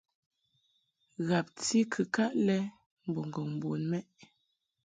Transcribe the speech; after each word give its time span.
Ghabti 1.27 1.77
kɨkaʼ 1.93 2.31
lɛ 2.45 2.57
mbo 3.07 3.21
ŋgɔŋ 3.29 3.49
bun 3.61 3.81
mɛʼ. 3.91 4.07